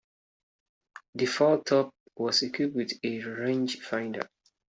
The 1.13 1.27
fore-top 1.27 1.93
was 2.17 2.41
equipped 2.41 2.73
with 2.73 2.91
a 3.03 3.19
rangefinder. 3.19 4.27